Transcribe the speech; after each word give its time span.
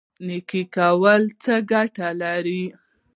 نیکي 0.25 0.61
کول 0.75 1.23
څه 1.43 1.53
ګټه 1.71 2.09
لري؟ 2.21 2.63